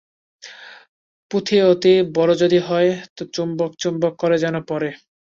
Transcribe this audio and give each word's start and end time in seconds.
পুঁথি 1.31 1.57
অতি 1.71 1.93
বড় 2.15 2.33
যদি 2.41 2.59
হয় 2.67 2.89
তো 3.15 3.23
চুম্বক 3.33 3.71
চুম্বক 3.79 4.13
করে 4.17 4.35
যেন 4.37 4.55
পড়ে। 4.69 4.89